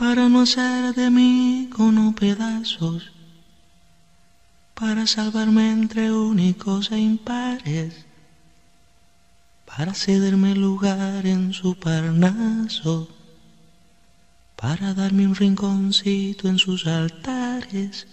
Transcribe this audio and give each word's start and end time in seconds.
para 0.00 0.30
no 0.30 0.40
hacer 0.40 0.94
de 0.94 1.10
mí 1.10 1.68
con 1.76 2.14
pedazos, 2.14 3.12
para 4.72 5.06
salvarme 5.06 5.70
entre 5.72 6.10
únicos 6.10 6.90
e 6.90 6.98
impares, 6.98 8.06
para 9.66 9.92
cederme 9.92 10.54
lugar 10.54 11.26
en 11.26 11.52
su 11.52 11.74
parnaso, 11.74 13.10
para 14.56 14.94
darme 14.94 15.26
un 15.26 15.34
rinconcito 15.34 16.48
en 16.48 16.58
sus 16.58 16.86
altares. 16.86 18.06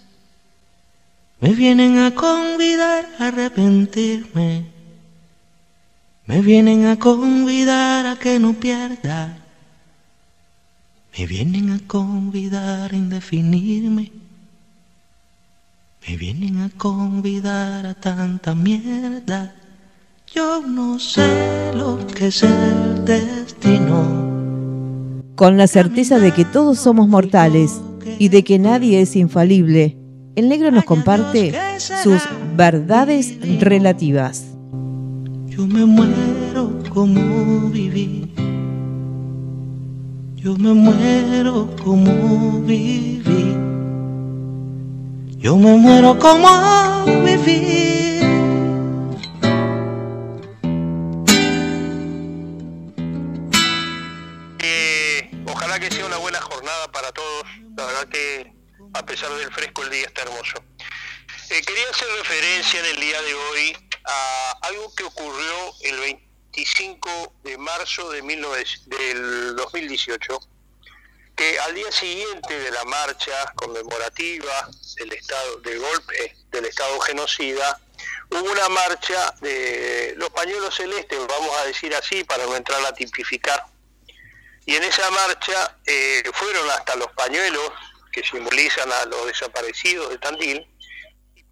Me 1.40 1.54
vienen 1.54 2.00
a 2.00 2.10
convidar 2.10 3.08
a 3.18 3.28
arrepentirme, 3.28 4.66
me 6.26 6.42
vienen 6.42 6.84
a 6.84 6.98
convidar 6.98 8.04
a 8.04 8.16
que 8.16 8.38
no 8.38 8.52
pierda 8.52 9.47
me 11.18 11.26
vienen 11.26 11.70
a 11.70 11.80
convidar 11.88 12.92
a 12.92 12.96
indefinirme. 12.96 14.12
Me 16.06 16.16
vienen 16.16 16.58
a 16.58 16.70
convidar 16.70 17.86
a 17.86 17.94
tanta 17.94 18.54
mierda. 18.54 19.52
Yo 20.32 20.62
no 20.64 21.00
sé 21.00 21.72
lo 21.74 21.98
que 22.06 22.28
es 22.28 22.44
el 22.44 23.04
destino. 23.04 24.04
Con 25.34 25.56
la 25.56 25.66
certeza 25.66 26.20
de 26.20 26.32
que 26.32 26.44
todos 26.44 26.78
somos 26.78 27.08
mortales 27.08 27.80
y 28.20 28.28
de 28.28 28.44
que 28.44 28.60
nadie 28.60 29.00
es 29.00 29.16
infalible, 29.16 29.96
el 30.36 30.48
negro 30.48 30.70
nos 30.70 30.84
comparte 30.84 31.52
sus 32.04 32.22
verdades 32.56 33.36
relativas. 33.58 34.44
Yo 35.48 35.66
me 35.66 35.84
muero 35.84 36.80
como 36.90 37.70
viví 37.70 38.37
yo 40.40 40.54
me 40.56 40.72
muero 40.72 41.68
como 41.82 42.60
viví. 42.60 43.52
Yo 45.36 45.56
me 45.56 45.72
muero 45.76 46.16
como 46.16 47.04
viví. 47.24 48.20
Eh, 54.60 55.30
ojalá 55.46 55.80
que 55.80 55.90
sea 55.90 56.06
una 56.06 56.18
buena 56.18 56.40
jornada 56.40 56.86
para 56.92 57.10
todos. 57.10 57.42
La 57.76 57.86
verdad 57.86 58.08
que 58.08 58.52
a 58.94 59.04
pesar 59.04 59.30
del 59.32 59.50
fresco 59.50 59.82
el 59.82 59.90
día 59.90 60.06
está 60.06 60.22
hermoso. 60.22 60.62
Eh, 61.50 61.62
quería 61.66 61.90
hacer 61.90 62.06
referencia 62.16 62.78
en 62.78 62.86
el 62.86 63.00
día 63.00 63.20
de 63.22 63.34
hoy 63.34 63.76
a 64.04 64.52
algo 64.68 64.94
que 64.94 65.02
ocurrió 65.02 65.54
el 65.82 65.98
20 65.98 66.27
25 66.52 67.34
de 67.44 67.58
marzo 67.58 68.10
de 68.10 68.22
del 68.86 69.56
2018, 69.56 70.40
que 71.36 71.58
al 71.60 71.74
día 71.74 71.92
siguiente 71.92 72.58
de 72.58 72.70
la 72.70 72.84
marcha 72.84 73.52
conmemorativa 73.54 74.68
del 74.96 75.12
estado 75.12 75.56
del 75.60 75.78
golpe 75.78 76.36
del 76.50 76.64
estado 76.64 76.98
genocida, 77.00 77.78
hubo 78.30 78.50
una 78.50 78.68
marcha 78.70 79.34
de 79.40 80.14
los 80.16 80.30
pañuelos 80.30 80.74
celestes, 80.74 81.18
vamos 81.28 81.56
a 81.58 81.64
decir 81.66 81.94
así, 81.94 82.24
para 82.24 82.44
no 82.46 82.56
entrar 82.56 82.84
a 82.84 82.92
tipificar. 82.92 83.64
Y 84.64 84.74
en 84.74 84.84
esa 84.84 85.10
marcha 85.10 85.76
eh, 85.86 86.22
fueron 86.32 86.68
hasta 86.70 86.96
los 86.96 87.12
pañuelos 87.12 87.70
que 88.10 88.24
simbolizan 88.24 88.90
a 88.90 89.04
los 89.04 89.26
desaparecidos 89.26 90.10
de 90.10 90.18
Tandil, 90.18 90.66
y 91.36 91.44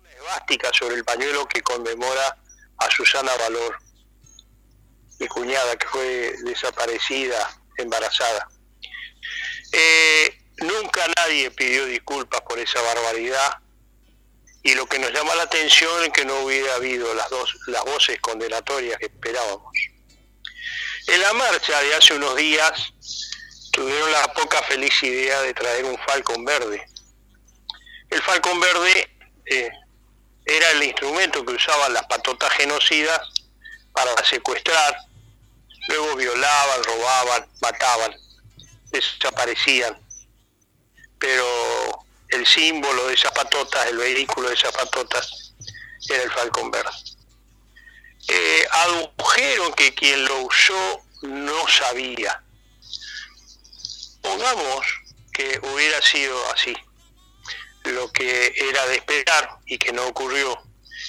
una 0.00 0.10
esvástica 0.10 0.70
sobre 0.72 0.96
el 0.96 1.04
pañuelo 1.04 1.46
que 1.46 1.62
conmemora 1.62 2.36
a 2.78 2.90
Susana 2.90 3.34
Valor 3.36 3.89
mi 5.20 5.28
cuñada 5.28 5.76
que 5.76 5.86
fue 5.86 6.34
desaparecida, 6.44 7.56
embarazada. 7.76 8.48
Eh, 9.70 10.42
nunca 10.58 11.06
nadie 11.16 11.50
pidió 11.50 11.84
disculpas 11.84 12.40
por 12.40 12.58
esa 12.58 12.80
barbaridad 12.80 13.58
y 14.62 14.74
lo 14.74 14.86
que 14.86 14.98
nos 14.98 15.12
llama 15.12 15.34
la 15.34 15.44
atención 15.44 16.02
es 16.04 16.10
que 16.10 16.24
no 16.24 16.40
hubiera 16.40 16.74
habido 16.74 17.14
las 17.14 17.30
dos 17.30 17.54
las 17.66 17.84
voces 17.84 18.18
condenatorias 18.20 18.98
que 18.98 19.06
esperábamos. 19.06 19.72
En 21.06 21.20
la 21.20 21.32
marcha 21.34 21.80
de 21.80 21.94
hace 21.94 22.14
unos 22.14 22.36
días 22.36 22.92
tuvieron 23.72 24.10
la 24.12 24.32
poca 24.32 24.62
feliz 24.62 25.02
idea 25.02 25.42
de 25.42 25.54
traer 25.54 25.84
un 25.84 25.98
falcón 25.98 26.44
verde. 26.44 26.84
El 28.08 28.22
falcón 28.22 28.58
verde 28.58 29.16
eh, 29.46 29.70
era 30.44 30.70
el 30.72 30.82
instrumento 30.82 31.44
que 31.44 31.52
usaban 31.52 31.92
las 31.92 32.04
patotas 32.06 32.52
genocidas 32.54 33.20
para 33.92 34.12
secuestrar, 34.24 34.96
Luego 35.90 36.14
violaban, 36.14 36.84
robaban, 36.84 37.48
mataban, 37.60 38.16
desaparecían. 38.92 39.98
Pero 41.18 42.06
el 42.28 42.46
símbolo 42.46 43.08
de 43.08 43.14
esas 43.14 43.32
patotas, 43.32 43.86
el 43.86 43.98
vehículo 43.98 44.48
de 44.48 44.54
esas 44.54 44.72
patotas, 44.72 45.52
era 46.08 46.22
el 46.22 46.30
Falcon 46.30 46.70
Verde. 46.70 46.90
Eh, 48.28 48.66
adujeron 48.70 49.72
que 49.72 49.92
quien 49.92 50.24
lo 50.24 50.42
usó 50.42 51.04
no 51.22 51.66
sabía. 51.66 52.40
Pongamos 54.22 54.86
que 55.32 55.58
hubiera 55.62 56.00
sido 56.02 56.52
así. 56.52 56.76
Lo 57.84 58.12
que 58.12 58.54
era 58.56 58.86
de 58.86 58.96
esperar 58.96 59.58
y 59.66 59.76
que 59.76 59.92
no 59.92 60.06
ocurrió 60.06 60.62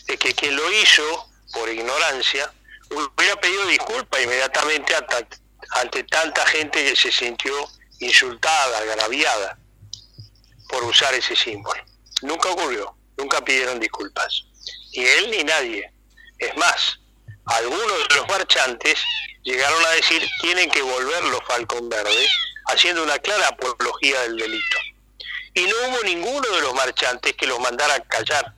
es 0.07 0.17
que 0.17 0.33
quien 0.33 0.55
lo 0.55 0.71
hizo, 0.71 1.29
por 1.53 1.69
ignorancia, 1.69 2.51
hubiera 2.91 3.40
pedido 3.40 3.66
disculpas 3.68 4.22
inmediatamente 4.22 4.96
ante, 4.96 6.03
tanta 6.03 6.46
gente 6.47 6.84
que 6.84 6.96
se 6.96 7.12
sintió 7.12 7.53
insultada, 8.00 8.79
agraviada 8.79 9.57
por 10.69 10.84
usar 10.84 11.13
ese 11.13 11.35
símbolo. 11.35 11.81
Nunca 12.22 12.50
ocurrió, 12.50 12.96
nunca 13.18 13.44
pidieron 13.44 13.79
disculpas, 13.79 14.46
ni 14.96 15.06
él 15.06 15.31
ni 15.31 15.44
nadie. 15.44 15.91
Es 16.40 16.56
más, 16.57 17.00
algunos 17.46 18.07
de 18.09 18.16
los 18.16 18.28
marchantes 18.28 19.00
llegaron 19.44 19.84
a 19.85 19.90
decir 19.91 20.28
tienen 20.41 20.69
que 20.69 20.81
volver 20.81 21.23
los 21.25 21.44
Falcón 21.46 21.90
Verde, 21.90 22.28
haciendo 22.68 23.03
una 23.03 23.19
clara 23.19 23.47
apología 23.47 24.22
del 24.22 24.38
delito. 24.38 24.78
Y 25.53 25.63
no 25.63 25.75
hubo 25.88 26.03
ninguno 26.03 26.50
de 26.50 26.62
los 26.62 26.73
marchantes 26.73 27.34
que 27.35 27.47
los 27.47 27.59
mandara 27.59 27.96
a 27.96 28.00
callar. 28.02 28.56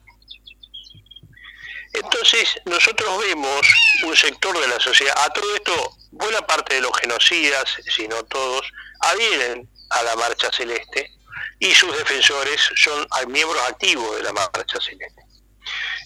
Entonces, 1.94 2.50
nosotros 2.66 3.20
vemos 3.20 3.62
un 4.04 4.16
sector 4.16 4.59
de 4.59 4.68
la 4.68 4.80
sociedad, 4.80 5.16
a 5.18 5.30
todo 5.30 5.56
esto, 5.56 5.96
buena 6.12 6.42
parte 6.42 6.76
de 6.76 6.81
los 6.81 6.98
genocidas, 6.98 7.66
si 7.96 8.08
no 8.08 8.24
todos, 8.24 8.66
adhieren 9.00 9.70
a 9.92 10.03
la 10.03 10.16
Marcha 10.16 10.52
Celeste 10.52 11.12
y 11.59 11.74
sus 11.74 11.96
defensores 11.96 12.59
son 12.76 13.08
miembros 13.28 13.62
activos 13.68 14.18
de 14.18 14.24
la 14.24 14.34
Marcha 14.34 14.80
Celeste. 14.82 15.22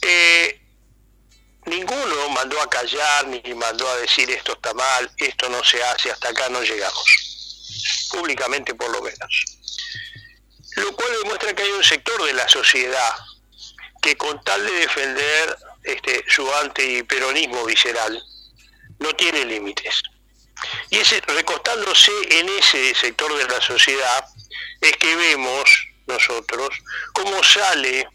Eh, 0.01 0.61
ninguno 1.65 2.29
mandó 2.29 2.61
a 2.61 2.69
callar 2.69 3.27
ni 3.27 3.41
mandó 3.53 3.87
a 3.87 3.97
decir 3.97 4.29
esto 4.29 4.53
está 4.53 4.73
mal, 4.73 5.09
esto 5.17 5.49
no 5.49 5.63
se 5.63 5.81
hace, 5.83 6.11
hasta 6.11 6.29
acá 6.29 6.49
no 6.49 6.61
llegamos, 6.61 8.07
públicamente 8.11 8.75
por 8.75 8.89
lo 8.91 9.01
menos. 9.01 9.45
Lo 10.75 10.95
cual 10.95 11.09
demuestra 11.23 11.55
que 11.55 11.63
hay 11.63 11.71
un 11.71 11.83
sector 11.83 12.23
de 12.23 12.33
la 12.33 12.47
sociedad 12.47 13.15
que 14.01 14.15
con 14.15 14.43
tal 14.43 14.65
de 14.65 14.73
defender 14.73 15.57
este, 15.87 16.23
su 16.27 16.51
antiperonismo 16.55 17.65
visceral 17.65 18.21
no 18.99 19.13
tiene 19.13 19.45
límites. 19.45 20.01
Y 20.89 21.01
recostándose 21.27 22.11
en 22.31 22.49
ese 22.49 22.95
sector 22.95 23.35
de 23.37 23.45
la 23.47 23.61
sociedad 23.61 24.25
es 24.81 24.91
que 24.97 25.15
vemos 25.15 25.87
nosotros 26.07 26.69
cómo 27.13 27.43
sale 27.43 28.07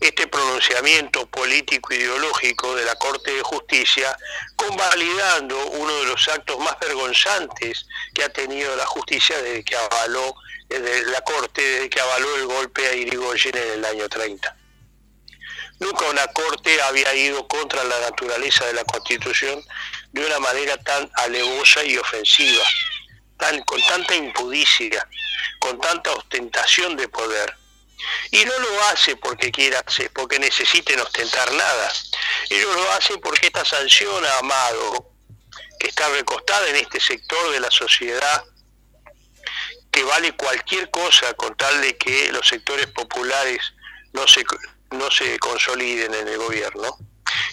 este 0.00 0.26
pronunciamiento 0.26 1.26
político 1.26 1.92
ideológico 1.92 2.74
de 2.74 2.84
la 2.84 2.94
Corte 2.94 3.34
de 3.34 3.42
Justicia, 3.42 4.16
convalidando 4.56 5.66
uno 5.66 5.94
de 6.00 6.06
los 6.06 6.28
actos 6.28 6.58
más 6.58 6.78
vergonzantes 6.80 7.86
que 8.14 8.24
ha 8.24 8.28
tenido 8.30 8.74
la 8.76 8.86
justicia 8.86 9.40
desde 9.42 9.62
que 9.62 9.76
avaló, 9.76 10.34
desde 10.68 11.04
la 11.10 11.20
Corte, 11.20 11.60
desde 11.60 11.90
que 11.90 12.00
avaló 12.00 12.36
el 12.36 12.46
golpe 12.46 12.86
a 12.86 12.94
Irigoyen 12.94 13.56
en 13.56 13.72
el 13.72 13.84
año 13.84 14.08
30. 14.08 14.56
Nunca 15.80 16.04
una 16.10 16.26
corte 16.28 16.80
había 16.82 17.14
ido 17.14 17.48
contra 17.48 17.82
la 17.84 17.98
naturaleza 18.00 18.66
de 18.66 18.74
la 18.74 18.84
Constitución 18.84 19.64
de 20.12 20.26
una 20.26 20.38
manera 20.38 20.76
tan 20.76 21.10
alevosa 21.14 21.82
y 21.84 21.96
ofensiva, 21.96 22.62
tan, 23.38 23.62
con 23.62 23.80
tanta 23.82 24.14
impudicia, 24.14 25.08
con 25.58 25.80
tanta 25.80 26.12
ostentación 26.12 26.96
de 26.96 27.08
poder. 27.08 27.56
Y 28.30 28.44
no 28.44 28.58
lo 28.58 28.82
hace 28.88 29.16
porque 29.16 29.50
quiera, 29.50 29.82
porque 30.14 30.38
necesiten 30.38 31.00
ostentar 31.00 31.50
nada. 31.52 31.92
Ellos 32.50 32.74
lo 32.74 32.92
hacen 32.92 33.18
porque 33.20 33.46
esta 33.46 33.64
sanción 33.64 34.24
Amado, 34.38 35.12
que 35.78 35.88
está 35.88 36.10
recostada 36.10 36.68
en 36.68 36.76
este 36.76 37.00
sector 37.00 37.52
de 37.52 37.60
la 37.60 37.70
sociedad, 37.70 38.44
que 39.90 40.04
vale 40.04 40.32
cualquier 40.32 40.90
cosa 40.90 41.32
con 41.34 41.56
tal 41.56 41.80
de 41.80 41.96
que 41.96 42.30
los 42.32 42.46
sectores 42.46 42.86
populares 42.88 43.60
no 44.12 44.26
se 44.28 44.44
no 44.90 45.10
se 45.10 45.38
consoliden 45.38 46.14
en 46.14 46.28
el 46.28 46.38
gobierno. 46.38 46.96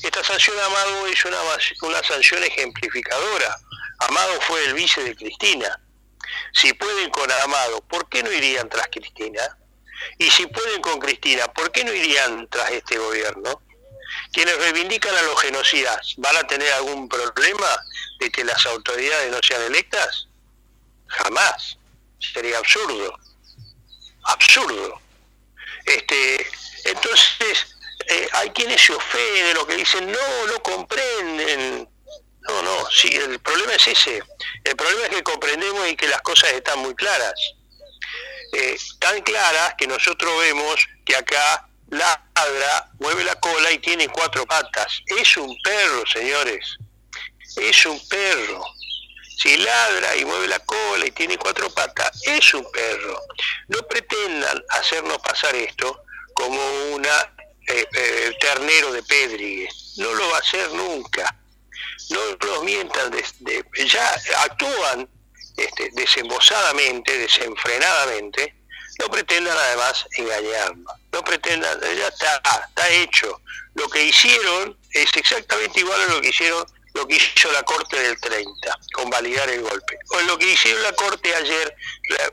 Esta 0.01 0.23
sanción 0.23 0.57
Amado 0.59 1.07
es 1.07 1.23
una, 1.25 1.37
una 1.81 2.03
sanción 2.03 2.43
ejemplificadora. 2.43 3.57
Amado 3.99 4.39
fue 4.41 4.63
el 4.65 4.73
vice 4.75 5.03
de 5.03 5.15
Cristina 5.15 5.79
Si 6.53 6.71
pueden 6.73 7.09
con 7.09 7.31
Amado, 7.31 7.81
¿por 7.81 8.07
qué 8.09 8.21
no 8.21 8.31
irían 8.31 8.69
tras 8.69 8.87
Cristina? 8.87 9.57
Y 10.17 10.29
si 10.29 10.45
pueden 10.47 10.81
con 10.81 10.99
Cristina, 10.99 11.47
¿por 11.47 11.71
qué 11.71 11.83
no 11.83 11.93
irían 11.93 12.47
tras 12.49 12.71
este 12.71 12.97
gobierno? 12.97 13.61
Quienes 14.31 14.57
reivindican 14.57 15.15
a 15.15 15.21
los 15.23 15.41
genocidas, 15.41 16.13
¿van 16.17 16.35
a 16.37 16.45
tener 16.47 16.71
algún 16.73 17.09
problema 17.09 17.67
de 18.19 18.31
que 18.31 18.43
las 18.43 18.65
autoridades 18.65 19.31
no 19.31 19.39
sean 19.41 19.61
electas? 19.63 20.27
Jamás. 21.07 21.77
Sería 22.19 22.57
absurdo. 22.57 23.17
Absurdo. 24.23 25.01
Este, 25.87 26.47
entonces, 26.83 27.67
eh, 28.09 28.27
hay 28.33 28.49
quienes 28.51 28.81
se 28.81 28.93
ofenden 28.93 29.45
de 29.47 29.53
lo 29.53 29.65
que 29.65 29.75
dicen, 29.75 30.11
no, 30.11 30.47
no 30.47 30.61
comprenden. 30.61 31.89
No, 32.41 32.61
no, 32.61 32.89
sí, 32.91 33.09
el 33.13 33.39
problema 33.39 33.73
es 33.73 33.87
ese. 33.87 34.21
El 34.63 34.75
problema 34.75 35.03
es 35.05 35.09
que 35.09 35.23
comprendemos 35.23 35.89
y 35.89 35.95
que 35.95 36.07
las 36.07 36.21
cosas 36.21 36.51
están 36.51 36.79
muy 36.79 36.95
claras. 36.95 37.33
Eh, 38.53 38.77
tan 38.99 39.21
claras 39.21 39.75
que 39.77 39.87
nosotros 39.87 40.39
vemos 40.39 40.87
que 41.05 41.15
acá 41.15 41.67
ladra, 41.89 42.89
mueve 42.99 43.23
la 43.23 43.35
cola 43.35 43.71
y 43.71 43.79
tiene 43.79 44.07
cuatro 44.09 44.45
patas. 44.45 45.01
Es 45.07 45.35
un 45.37 45.55
perro, 45.61 46.05
señores. 46.07 46.77
Es 47.57 47.85
un 47.85 47.99
perro. 48.07 48.63
Si 49.37 49.55
ladra 49.57 50.15
y 50.15 50.25
mueve 50.25 50.47
la 50.47 50.59
cola 50.59 51.05
y 51.05 51.11
tiene 51.11 51.37
cuatro 51.37 51.69
patas, 51.69 52.11
es 52.23 52.53
un 52.55 52.69
perro. 52.71 53.21
No 53.67 53.79
pretendan 53.87 54.63
hacernos 54.69 55.19
pasar 55.19 55.55
esto 55.55 56.01
como 56.33 56.59
una 56.93 57.33
eh, 57.67 57.85
eh, 57.93 58.37
ternero 58.39 58.91
de 58.91 59.03
Pedrigue. 59.03 59.69
No 59.97 60.11
lo 60.13 60.29
va 60.29 60.37
a 60.37 60.41
hacer 60.41 60.71
nunca. 60.71 61.35
No 62.09 62.19
los 62.47 62.63
mientan, 62.63 63.13
ya 63.85 64.21
actúan 64.43 65.07
este, 65.57 65.89
desembosadamente, 65.93 67.17
desenfrenadamente, 67.17 68.55
no 68.99 69.09
pretendan 69.09 69.57
además 69.57 70.05
engañarnos, 70.17 70.93
no 71.11 71.23
pretendan, 71.23 71.79
ya 71.81 72.07
está, 72.07 72.41
está 72.67 72.89
hecho. 72.89 73.41
Lo 73.75 73.87
que 73.89 74.05
hicieron 74.05 74.77
es 74.91 75.15
exactamente 75.15 75.81
igual 75.81 76.01
a 76.01 76.05
lo 76.05 76.21
que 76.21 76.29
hicieron 76.29 76.65
lo 76.97 77.07
que 77.07 77.15
hizo 77.15 77.51
la 77.51 77.61
Corte 77.61 77.95
del 77.99 78.19
30, 78.19 78.79
con 78.91 79.09
validar 79.09 79.47
el 79.49 79.61
golpe. 79.61 79.99
O 80.09 80.21
lo 80.21 80.37
que 80.37 80.51
hicieron 80.51 80.81
la 80.81 80.93
Corte 80.93 81.33
ayer 81.35 81.75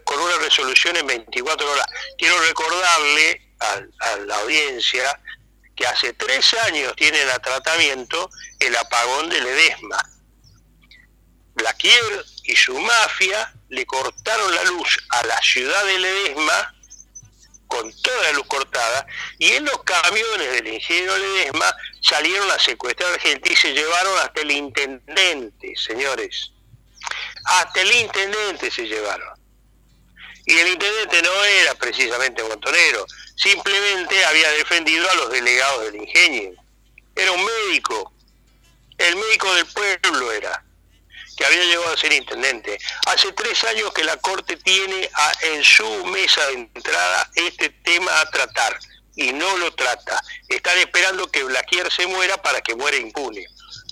con 0.05 0.19
una 0.19 0.39
resolución 0.39 0.97
en 0.97 1.07
24 1.07 1.71
horas. 1.71 1.87
Quiero 2.17 2.41
recordarle 2.41 3.55
a, 3.61 4.17
la 4.27 4.37
audiencia 4.39 5.21
que 5.77 5.87
hace 5.87 6.15
tres 6.15 6.55
años 6.55 6.95
tienen 6.97 7.29
a 7.29 7.39
tratamiento 7.41 8.31
el 8.59 8.75
apagón 8.77 9.29
de 9.29 9.41
Ledesma. 9.43 10.03
Blaquier 11.55 12.25
y 12.45 12.57
su 12.57 12.79
mafia 12.79 13.53
le 13.69 13.85
cortaron 13.85 14.55
la 14.55 14.65
luz 14.65 14.99
a 15.11 15.27
la 15.27 15.39
ciudad 15.43 15.85
de 15.85 15.99
Ledesma 15.99 16.75
con 17.67 17.93
toda 18.03 18.23
la 18.23 18.33
luz 18.33 18.47
cortada 18.47 18.84
y 19.39 19.53
en 19.53 19.65
los 19.65 19.83
camiones 19.83 20.53
del 20.53 20.69
ingeniero 20.69 21.17
Ledesma 21.19 21.75
salieron 22.01 22.51
a 22.51 22.59
secuestrar 22.59 23.19
gente 23.21 23.53
y 23.53 23.57
se 23.57 23.73
llevaron 23.73 24.19
hasta 24.19 24.41
el 24.43 24.51
intendente, 24.51 25.75
señores. 25.77 26.53
Hasta 27.45 27.81
el 27.83 27.93
intendente 27.93 28.71
se 28.71 28.87
llevaron. 28.87 29.39
Y 30.47 30.59
el 30.59 30.69
intendente 30.69 31.23
no 31.23 31.45
era 31.45 31.75
precisamente 31.75 32.43
montonero, 32.43 33.07
simplemente 33.37 34.25
había 34.27 34.51
defendido 34.51 35.11
a 35.11 35.15
los 35.15 35.31
delegados 35.31 35.85
del 35.85 35.97
ingenio. 35.97 36.53
Era 37.17 37.33
un 37.33 37.45
médico, 37.45 38.13
el 38.99 39.17
médico 39.17 39.53
del 39.55 39.67
pueblo 39.67 40.33
era 40.33 40.65
que 41.37 41.45
había 41.45 41.65
llegado 41.65 41.93
a 41.93 41.97
ser 41.97 42.13
intendente. 42.13 42.79
Hace 43.07 43.33
tres 43.33 43.65
años 43.65 43.93
que 43.93 44.05
la 44.05 44.17
Corte 44.19 44.57
tiene 44.57 45.11
en 45.43 45.65
su 45.65 46.05
mesa 46.07 46.47
de 46.47 46.53
entrada 46.53 47.31
este 47.35 47.71
tema 47.71 48.21
a 48.21 48.31
tratar 48.31 48.79
y 49.17 49.33
no 49.33 49.57
lo 49.59 49.73
trata. 49.75 50.23
Están 50.49 50.79
esperando 50.79 51.31
que 51.31 51.45
Blaquier 51.45 51.91
se 51.93 52.07
muera 52.07 52.37
para 52.43 52.61
que 52.61 52.75
muera 52.75 52.97
impune. 52.97 53.47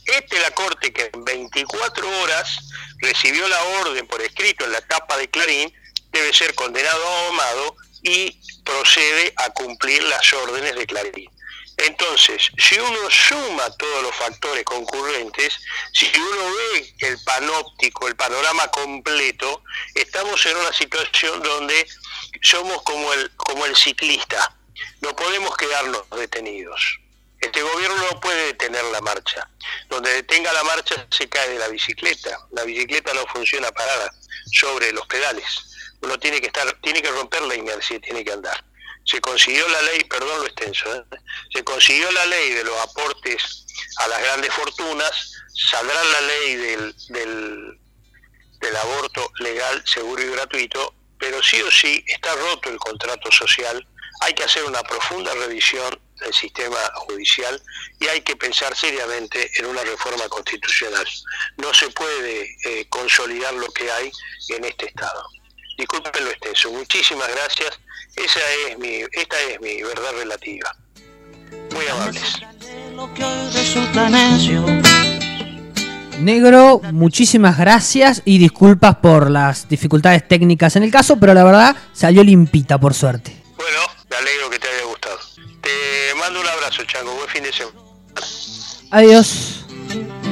Esta 0.05 0.37
es 0.37 0.43
la 0.43 0.51
Corte 0.51 0.93
que 0.93 1.11
en 1.13 1.25
24 1.25 2.21
horas 2.21 2.59
recibió 2.99 3.47
la 3.49 3.63
orden 3.81 4.07
por 4.07 4.21
escrito 4.21 4.65
en 4.65 4.73
la 4.73 4.81
tapa 4.81 5.17
de 5.17 5.31
Clarín, 5.31 5.73
debe 6.11 6.33
ser 6.33 6.55
condenado 6.55 7.07
a 7.07 7.29
Amado 7.29 7.77
y 8.03 8.41
procede 8.65 9.33
a 9.37 9.51
cumplir 9.51 10.03
las 10.05 10.33
órdenes 10.33 10.75
de 10.75 10.87
Clarín. 10.87 11.31
Entonces, 11.79 12.51
si 12.59 12.79
uno 12.79 13.11
suma 13.11 13.71
todos 13.77 14.03
los 14.03 14.15
factores 14.15 14.65
concurrentes, 14.65 15.59
si 15.93 16.11
uno 16.17 16.55
ve 16.55 16.95
el 17.01 17.19
panóptico, 17.25 18.09
el 18.09 18.15
panorama 18.15 18.69
completo, 18.69 19.63
estamos 19.95 20.45
en 20.47 20.57
una 20.57 20.73
situación 20.73 21.43
donde 21.43 21.87
somos 22.43 22.83
como 22.83 23.13
el, 23.15 23.35
como 23.37 23.65
el 23.67 23.75
ciclista, 23.75 24.55
no 25.01 25.15
podemos 25.15 25.57
quedarnos 25.57 26.09
detenidos. 26.11 26.99
Este 27.41 27.61
gobierno 27.61 27.97
no 27.97 28.21
puede 28.21 28.47
detener 28.47 28.85
la 28.85 29.01
marcha. 29.01 29.49
Donde 29.89 30.13
detenga 30.13 30.53
la 30.53 30.63
marcha 30.63 31.07
se 31.11 31.29
cae 31.29 31.49
de 31.51 31.59
la 31.59 31.69
bicicleta. 31.69 32.39
La 32.53 32.63
bicicleta 32.65 33.13
no 33.15 33.27
funciona 33.27 33.73
parada 33.73 34.13
sobre 34.53 34.93
los 34.93 35.07
pedales. 35.07 35.45
Uno 36.03 36.19
tiene 36.19 36.41
que 36.41 36.47
estar, 36.47 36.73
tiene 36.81 37.03
que 37.03 37.11
romper 37.11 37.43
la 37.43 37.57
inercia 37.57 38.01
tiene 38.01 38.25
que 38.25 38.33
andar 38.33 38.65
se 39.05 39.21
consiguió 39.21 39.67
la 39.69 39.83
ley, 39.83 40.05
perdón 40.05 40.41
lo 40.41 40.47
extenso, 40.47 40.95
¿eh? 40.95 41.05
se 41.53 41.65
consiguió 41.65 42.11
la 42.13 42.27
ley 42.27 42.51
de 42.53 42.65
los 42.65 42.79
aportes 42.81 43.67
a 43.99 44.09
las 44.09 44.21
grandes 44.23 44.53
fortunas, 44.55 45.33
saldrá 45.71 46.03
la 46.05 46.21
ley 46.21 46.57
del, 46.57 46.95
del, 47.09 47.81
del 48.61 48.77
aborto 48.77 49.31
legal, 49.41 49.83
seguro 49.87 50.23
y 50.23 50.31
gratuito, 50.31 50.95
pero 51.19 51.43
sí 51.43 51.61
o 51.63 51.71
sí 51.71 52.05
está 52.07 52.35
roto 52.35 52.69
el 52.69 52.79
contrato 52.79 53.31
social, 53.31 53.87
hay 54.21 54.35
que 54.35 54.45
hacer 54.45 54.65
una 54.65 54.83
profunda 54.83 55.33
revisión 55.35 55.99
del 56.21 56.33
sistema 56.33 56.79
judicial 56.95 57.61
y 57.99 58.07
hay 58.07 58.21
que 58.21 58.37
pensar 58.37 58.77
seriamente 58.77 59.51
en 59.57 59.67
una 59.67 59.83
reforma 59.83 60.29
constitucional. 60.29 61.07
No 61.57 61.75
se 61.75 61.89
puede 61.91 62.57
eh, 62.65 62.87
consolidar 62.89 63.55
lo 63.55 63.69
que 63.73 63.91
hay 63.91 64.13
en 64.51 64.65
este 64.65 64.87
Estado. 64.87 65.25
Disculpen 65.77 66.25
lo 66.25 66.31
extenso. 66.31 66.71
Muchísimas 66.71 67.29
gracias 67.29 67.79
esa 68.17 68.41
es 68.69 68.79
mi, 68.79 69.01
esta 69.13 69.37
es 69.51 69.61
mi 69.61 69.83
verdad 69.83 70.13
relativa. 70.19 70.77
Muy 71.73 71.87
amables. 71.87 72.43
Negro, 76.21 76.81
muchísimas 76.93 77.59
gracias 77.59 78.23
y 78.25 78.39
disculpas 78.39 78.97
por 78.97 79.31
las 79.31 79.69
dificultades 79.69 80.29
técnicas 80.29 80.77
en 80.77 80.83
el 80.83 80.91
caso, 80.91 81.19
pero 81.19 81.33
la 81.33 81.43
verdad 81.43 81.77
salió 81.93 82.23
limpita 82.23 82.79
por 82.79 82.95
suerte 82.95 83.42
mando 86.23 86.41
un 86.41 86.47
abrazo, 86.47 86.85
Chango. 86.85 87.13
Buen 87.17 87.29
fin 87.29 87.43
de 87.43 87.53
semana. 87.53 87.81
Adiós. 88.93 89.65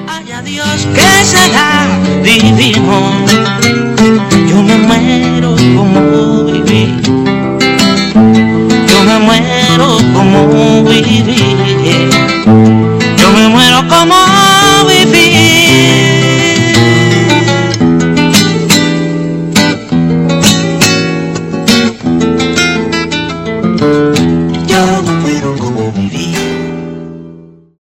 Ay, 0.07 0.31
adiós, 0.31 0.87
que 0.95 1.25
será 1.25 1.89
divino. 2.23 3.27
Yo 4.49 4.63
me 4.63 4.77
muero 4.87 5.57
como 5.77 6.45
viví. 6.45 6.83
Yo 8.91 8.99
me 9.09 9.19
muero 9.19 9.99
como 10.15 10.85
viví. 10.85 11.60